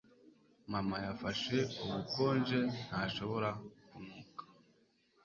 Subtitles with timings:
[0.71, 2.57] Mama yafashe ubukonje
[2.87, 3.49] ntashobora
[3.87, 4.43] kunuka